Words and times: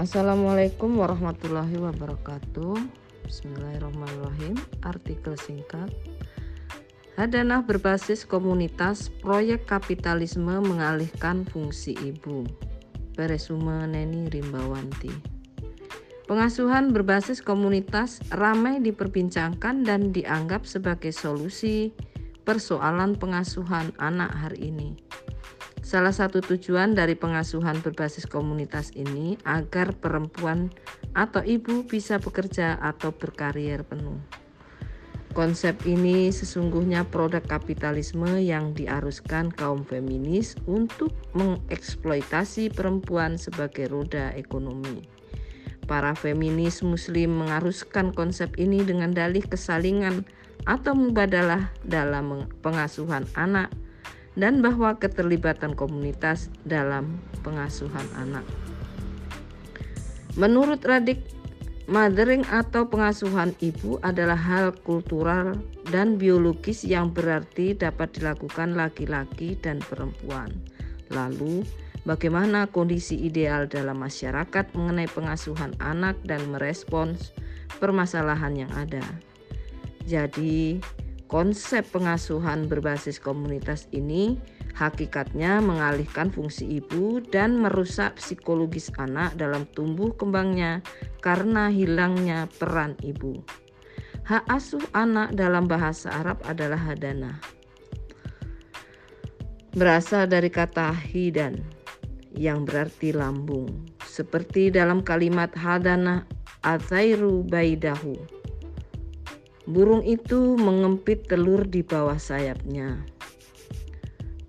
Assalamualaikum 0.00 0.96
warahmatullahi 0.96 1.76
wabarakatuh. 1.76 2.72
Bismillahirrahmanirrahim. 3.28 4.56
Artikel 4.80 5.36
singkat. 5.36 5.92
Hadanah 7.20 7.60
berbasis 7.68 8.24
komunitas 8.24 9.12
proyek 9.20 9.68
kapitalisme 9.68 10.56
mengalihkan 10.64 11.44
fungsi 11.44 11.92
ibu. 12.00 12.48
Peresume 13.12 13.84
Neni 13.92 14.32
Rimbawanti. 14.32 15.12
Pengasuhan 16.24 16.96
berbasis 16.96 17.44
komunitas 17.44 18.24
ramai 18.32 18.80
diperbincangkan 18.80 19.84
dan 19.84 20.16
dianggap 20.16 20.64
sebagai 20.64 21.12
solusi 21.12 21.92
persoalan 22.48 23.20
pengasuhan 23.20 23.92
anak 24.00 24.32
hari 24.32 24.72
ini. 24.72 25.09
Salah 25.90 26.14
satu 26.14 26.38
tujuan 26.38 26.94
dari 26.94 27.18
pengasuhan 27.18 27.82
berbasis 27.82 28.22
komunitas 28.22 28.94
ini 28.94 29.34
agar 29.42 29.90
perempuan 29.90 30.70
atau 31.18 31.42
ibu 31.42 31.82
bisa 31.82 32.22
bekerja 32.22 32.78
atau 32.78 33.10
berkarier 33.10 33.82
penuh. 33.82 34.22
Konsep 35.34 35.82
ini 35.90 36.30
sesungguhnya 36.30 37.10
produk 37.10 37.42
kapitalisme 37.42 38.38
yang 38.38 38.70
diaruskan 38.70 39.50
kaum 39.50 39.82
feminis 39.82 40.54
untuk 40.70 41.10
mengeksploitasi 41.34 42.70
perempuan 42.70 43.34
sebagai 43.34 43.90
roda 43.90 44.30
ekonomi. 44.38 45.02
Para 45.90 46.14
feminis 46.14 46.86
muslim 46.86 47.34
mengaruskan 47.42 48.14
konsep 48.14 48.62
ini 48.62 48.86
dengan 48.86 49.10
dalih 49.10 49.42
kesalingan 49.42 50.22
atau 50.70 50.94
mubadalah 50.94 51.74
dalam 51.82 52.46
pengasuhan 52.62 53.26
anak 53.34 53.74
dan 54.40 54.64
bahwa 54.64 54.96
keterlibatan 54.96 55.76
komunitas 55.76 56.48
dalam 56.64 57.20
pengasuhan 57.44 58.08
anak. 58.16 58.42
Menurut 60.40 60.80
Radik, 60.80 61.20
mothering 61.90 62.46
atau 62.48 62.88
pengasuhan 62.88 63.52
ibu 63.60 64.00
adalah 64.00 64.38
hal 64.38 64.72
kultural 64.86 65.58
dan 65.92 66.16
biologis 66.16 66.86
yang 66.86 67.12
berarti 67.12 67.76
dapat 67.76 68.16
dilakukan 68.16 68.78
laki-laki 68.78 69.58
dan 69.60 69.82
perempuan. 69.84 70.48
Lalu, 71.10 71.66
bagaimana 72.06 72.70
kondisi 72.70 73.18
ideal 73.26 73.66
dalam 73.66 74.00
masyarakat 74.00 74.70
mengenai 74.72 75.10
pengasuhan 75.10 75.74
anak 75.82 76.16
dan 76.24 76.40
merespons 76.48 77.34
permasalahan 77.82 78.54
yang 78.54 78.72
ada? 78.78 79.02
Jadi, 80.06 80.78
Konsep 81.30 81.86
pengasuhan 81.94 82.66
berbasis 82.66 83.22
komunitas 83.22 83.86
ini 83.94 84.34
hakikatnya 84.74 85.62
mengalihkan 85.62 86.26
fungsi 86.26 86.82
ibu 86.82 87.22
dan 87.22 87.54
merusak 87.62 88.18
psikologis 88.18 88.90
anak 88.98 89.38
dalam 89.38 89.62
tumbuh 89.70 90.10
kembangnya 90.10 90.82
karena 91.22 91.70
hilangnya 91.70 92.50
peran 92.58 92.98
ibu. 93.06 93.38
Hak 94.26 94.42
asuh 94.50 94.82
anak 94.90 95.30
dalam 95.38 95.70
bahasa 95.70 96.10
Arab 96.18 96.42
adalah 96.50 96.82
hadana. 96.82 97.38
Berasal 99.70 100.26
dari 100.26 100.50
kata 100.50 100.90
hidan 100.90 101.62
yang 102.34 102.66
berarti 102.66 103.14
lambung. 103.14 103.86
Seperti 104.02 104.74
dalam 104.74 104.98
kalimat 105.06 105.54
hadana 105.54 106.26
atairu 106.66 107.46
baidahu 107.46 108.39
Burung 109.70 110.02
itu 110.02 110.58
mengempit 110.58 111.30
telur 111.30 111.62
di 111.62 111.86
bawah 111.86 112.18
sayapnya. 112.18 113.06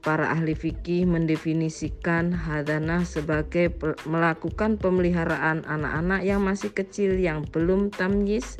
Para 0.02 0.34
ahli 0.34 0.58
fikih 0.58 1.06
mendefinisikan 1.06 2.34
hadanah 2.34 3.06
sebagai 3.06 3.70
melakukan 4.10 4.82
pemeliharaan 4.82 5.62
anak-anak 5.70 6.26
yang 6.26 6.42
masih 6.42 6.74
kecil 6.74 7.22
yang 7.22 7.46
belum 7.54 7.94
tamyiz 7.94 8.58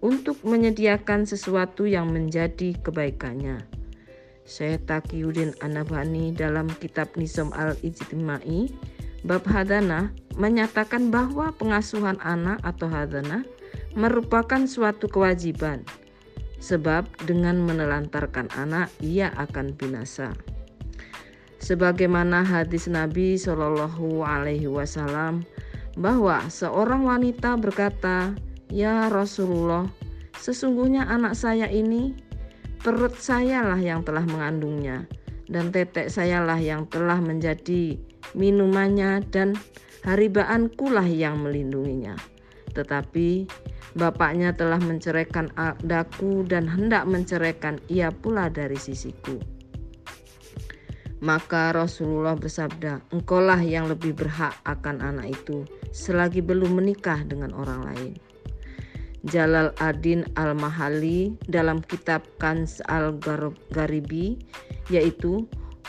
untuk 0.00 0.40
menyediakan 0.48 1.28
sesuatu 1.28 1.84
yang 1.84 2.08
menjadi 2.08 2.72
kebaikannya. 2.80 3.68
Syekh 4.48 4.88
Taqiyuddin 4.88 5.60
Anabani 5.60 6.32
dalam 6.32 6.72
kitab 6.80 7.12
Nizam 7.20 7.52
al-Ijtimai 7.52 8.72
bab 9.28 9.44
hadanah 9.44 10.08
menyatakan 10.40 11.12
bahwa 11.12 11.52
pengasuhan 11.52 12.16
anak 12.24 12.56
atau 12.64 12.88
hadanah 12.88 13.44
merupakan 13.98 14.62
suatu 14.70 15.10
kewajiban, 15.10 15.82
sebab 16.62 17.02
dengan 17.26 17.58
menelantarkan 17.58 18.46
anak 18.54 18.94
ia 19.02 19.34
akan 19.34 19.74
binasa. 19.74 20.30
Sebagaimana 21.58 22.46
hadis 22.46 22.86
Nabi 22.86 23.34
Shallallahu 23.34 24.22
Alaihi 24.22 24.70
Wasallam 24.70 25.42
bahwa 25.98 26.46
seorang 26.46 27.02
wanita 27.02 27.58
berkata, 27.58 28.38
"Ya 28.70 29.10
Rasulullah, 29.10 29.90
sesungguhnya 30.38 31.10
anak 31.10 31.34
saya 31.34 31.66
ini 31.66 32.14
perut 32.78 33.18
sayalah 33.18 33.82
yang 33.82 34.06
telah 34.06 34.22
mengandungnya 34.22 35.10
dan 35.50 35.74
tetek 35.74 36.06
sayalah 36.06 36.62
yang 36.62 36.86
telah 36.86 37.18
menjadi 37.18 37.98
minumannya 38.38 39.26
dan 39.34 39.58
haribaanku 40.06 40.86
lah 40.86 41.10
yang 41.10 41.42
melindunginya." 41.42 42.14
Tetapi 42.70 43.50
bapaknya 43.96 44.54
telah 44.54 44.78
menceraikan 44.78 45.50
daku 45.82 46.44
dan 46.44 46.68
hendak 46.68 47.08
menceraikan 47.08 47.80
ia 47.90 48.12
pula 48.12 48.52
dari 48.52 48.76
sisiku. 48.76 49.38
Maka 51.18 51.74
Rasulullah 51.74 52.38
bersabda, 52.38 53.10
engkaulah 53.10 53.58
yang 53.58 53.90
lebih 53.90 54.14
berhak 54.14 54.54
akan 54.62 55.02
anak 55.02 55.34
itu 55.34 55.66
selagi 55.90 56.38
belum 56.38 56.78
menikah 56.78 57.26
dengan 57.26 57.50
orang 57.58 57.90
lain. 57.90 58.14
Jalal 59.26 59.74
Adin 59.82 60.22
Al-Mahali 60.38 61.34
dalam 61.50 61.82
kitab 61.82 62.22
Kans 62.38 62.78
Al-Garibi 62.86 64.38
yaitu 64.94 65.42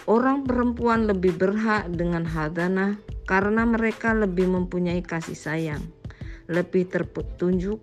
orang 0.09 0.49
perempuan 0.49 1.05
lebih 1.05 1.37
berhak 1.37 1.93
dengan 1.93 2.25
hadanah 2.25 2.97
karena 3.29 3.69
mereka 3.69 4.17
lebih 4.17 4.49
mempunyai 4.49 5.05
kasih 5.05 5.37
sayang 5.37 5.85
lebih 6.49 6.89
terpetunjuk 6.89 7.77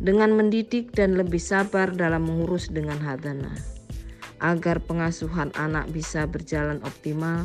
dengan 0.00 0.32
mendidik 0.32 0.96
dan 0.96 1.14
lebih 1.14 1.38
sabar 1.38 1.92
dalam 1.92 2.24
mengurus 2.24 2.72
dengan 2.72 2.96
hadana. 3.04 3.52
Agar 4.40 4.80
pengasuhan 4.80 5.52
anak 5.60 5.92
bisa 5.92 6.24
berjalan 6.24 6.80
optimal, 6.80 7.44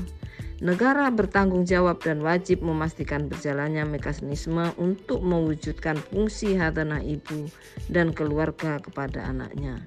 negara 0.64 1.12
bertanggung 1.12 1.68
jawab 1.68 2.00
dan 2.00 2.24
wajib 2.24 2.64
memastikan 2.64 3.28
berjalannya 3.28 3.84
mekanisme 3.84 4.72
untuk 4.80 5.20
mewujudkan 5.20 6.00
fungsi 6.00 6.56
hadana 6.56 7.04
ibu 7.04 7.52
dan 7.92 8.16
keluarga 8.16 8.80
kepada 8.80 9.28
anaknya. 9.28 9.84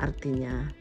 Artinya, 0.00 0.72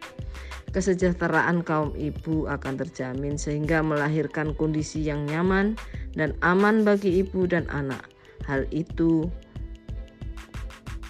kesejahteraan 0.71 1.67
kaum 1.67 1.91
ibu 1.99 2.47
akan 2.47 2.79
terjamin 2.79 3.35
sehingga 3.35 3.83
melahirkan 3.83 4.55
kondisi 4.55 5.03
yang 5.03 5.27
nyaman 5.27 5.75
dan 6.15 6.31
aman 6.39 6.87
bagi 6.87 7.19
ibu 7.19 7.43
dan 7.43 7.67
anak 7.67 8.14
Hal 8.45 8.69
itu 8.69 9.25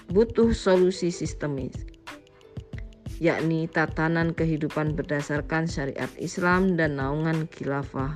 butuh 0.08 0.56
solusi 0.56 1.12
sistemis, 1.12 1.76
yakni 3.20 3.68
tatanan 3.68 4.32
kehidupan 4.32 4.96
berdasarkan 4.96 5.68
syariat 5.68 6.10
Islam 6.16 6.80
dan 6.80 6.96
naungan 6.96 7.52
khilafah 7.52 8.16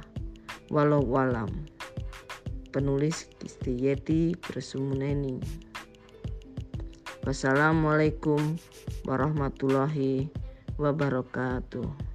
walau 0.72 1.04
walam. 1.04 1.52
Penulis 2.70 3.28
Kistiyeti 3.42 4.38
Bersumuneni. 4.40 5.42
Wassalamualaikum 7.26 8.56
warahmatullahi 9.04 10.30
wabarakatuh. 10.78 12.09